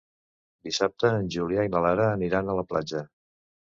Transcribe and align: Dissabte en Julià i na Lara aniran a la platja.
Dissabte 0.69 1.13
en 1.19 1.31
Julià 1.37 1.69
i 1.69 1.73
na 1.77 1.85
Lara 1.89 2.11
aniran 2.19 2.53
a 2.57 2.61
la 2.63 2.69
platja. 2.75 3.09